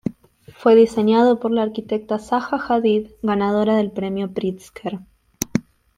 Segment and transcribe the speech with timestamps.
[0.57, 5.01] Fue diseñado por la arquitecta Zaha Hadid, ganadora del Premio Pritzker.